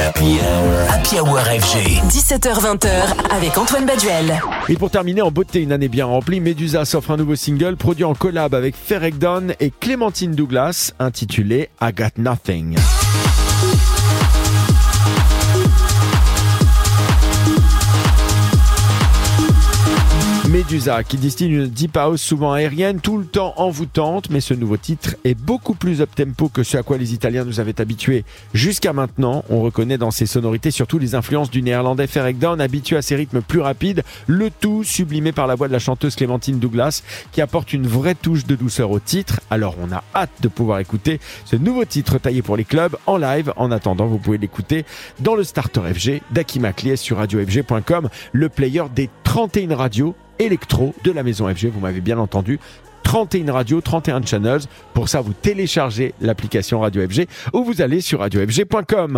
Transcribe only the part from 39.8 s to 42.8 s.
on a hâte de pouvoir écouter ce nouveau titre taillé pour les